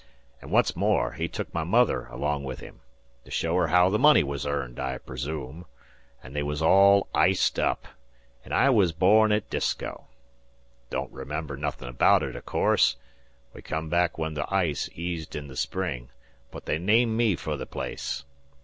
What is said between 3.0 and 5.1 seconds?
to show her haow the money was earned, I